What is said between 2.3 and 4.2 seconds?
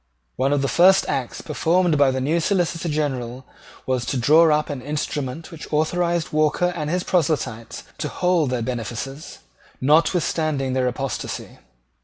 Solicitor General was to